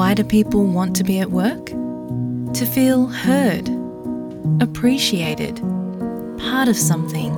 [0.00, 1.66] Why do people want to be at work?
[1.66, 3.68] To feel heard,
[4.62, 5.56] appreciated,
[6.38, 7.36] part of something,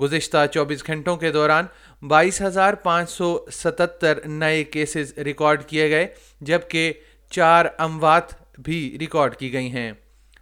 [0.01, 1.65] گزشتہ چوبیس گھنٹوں کے دوران
[2.07, 6.07] بائیس ہزار پانچ سو ستتر نئے کیسز ریکارڈ کیے گئے،
[6.41, 6.93] جبکہ
[7.29, 9.91] چار اموات بھی ریکارڈ کی گئی ہیں۔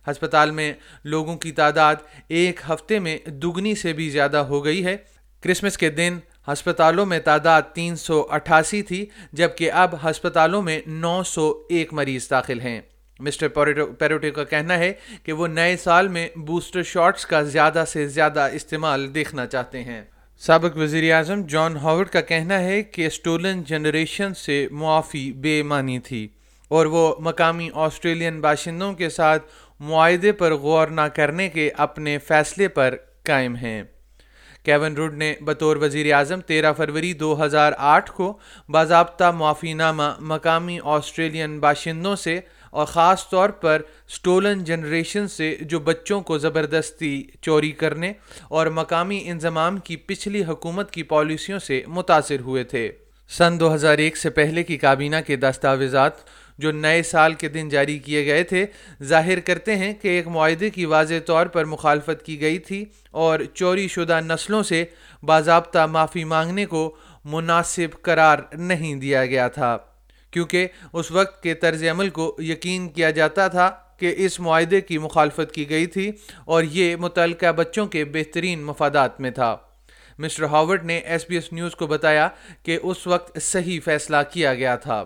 [0.08, 1.96] ہسپتال میں لوگوں کی تعداد
[2.28, 4.98] ایک ہفتے میں دگنی سے بھی زیادہ ہو گئی ہے۔
[5.42, 11.24] کرسمس کے دن ہسپتالوں میں تعداد تین سو اٹھاسی تھی، جبکہ اب ہسپتالوں میں نو
[11.24, 12.82] سو ایک مریض داخل ہیں۔
[13.20, 13.48] مسٹر
[14.00, 18.48] پیروٹے کا کہنا ہے کہ وہ نئے سال میں بوسٹر شاٹس کا زیادہ سے زیادہ
[18.54, 20.02] استعمال دیکھنا چاہتے ہیں۔
[20.42, 26.00] سابق وزیر اعظم جان ہاورڈ کا کہنا ہے کہ سٹولن جنریشن سے معافی بے معنی
[26.00, 26.28] تھی
[26.68, 29.44] اور وہ مقامی آسٹریلین باشندوں کے ساتھ
[29.80, 33.84] معاہدے پر غور نہ کرنے کے اپنے فیصلے پر قائم ہیں۔
[34.64, 38.38] کیون روڈ نے بطور وزیر اعظم تیرہ فروری دو ہزار آٹھ کو
[38.70, 42.40] باضابطہ معافی نامہ مقامی آسٹریلین باشندوں سے
[42.72, 48.14] اور خاص طور پر سٹولن جنریشن سے جو بچوں کو زبردستی چوری کرنے
[48.48, 52.92] اور مقامی انضمام کی پچھلی حکومت کی پالیسیوں سے متاثر ہوئے تھے۔
[53.30, 56.12] سن دو ہزار ایک سے پہلے کی کابینہ کے دستاویزات
[56.60, 58.66] جو نئے سال کے دن جاری کیے گئے تھے،
[59.04, 63.40] ظاہر کرتے ہیں کہ ایک معاہدے کی واضح طور پر مخالفت کی گئی تھی اور
[63.54, 64.86] چوری شدہ نسلوں سے
[65.24, 69.78] باضابطہ معافی مانگنے کو مناسب قرار نہیں دیا گیا تھا۔
[70.32, 74.98] کیونکہ اس وقت کے طرز عمل کو یقین کیا جاتا تھا کہ اس معاہدے کی
[74.98, 76.12] مخالفت کی گئی تھی
[76.46, 79.58] اور یہ متعلقہ بچوں کے بہترین مفادات میں تھا۔
[80.18, 82.28] مسٹر ہاورڈ نے ایس بی ایس نیوز کو بتایا
[82.64, 85.04] کہ اس وقت صحیح فیصلہ کیا گیا تھا۔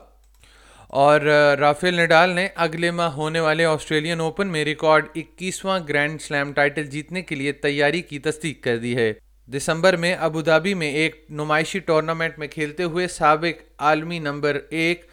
[0.93, 1.21] اور
[1.59, 6.85] رافیل نڈال نے اگلے ماہ ہونے والے آسٹریلین اوپن میں ریکارڈ اکیسواں گرینڈ سلیم ٹائٹل
[6.85, 9.13] جیتنے کے لیے تیاری کی تصدیق کر دی ہے۔
[9.47, 15.05] دسمبر میں ابودھابی میں ایک نمائشی ٹورنامنٹ میں کھیلتے ہوئے سابق عالمی نمبر ایک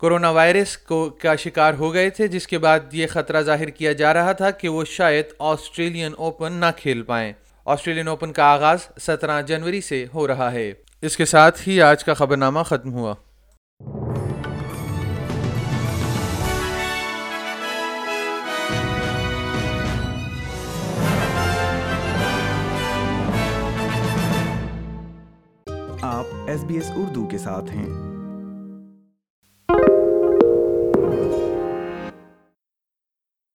[0.00, 3.92] کرونا وائرس کو کا شکار ہو گئے تھے، جس کے بعد یہ خطرہ ظاہر کیا
[3.92, 7.32] جا رہا تھا کہ وہ شاید آسٹریلین اوپن نہ کھیل پائیں۔
[7.64, 10.72] آسٹریلین اوپن کا آغاز سترہ جنوری سے ہو رہا ہے۔
[11.02, 13.14] اس کے ساتھ ہی آج کا خبرنامہ ختم ہوا۔
[26.52, 28.11] ایس بی ایس اردو کے ساتھ ہیں۔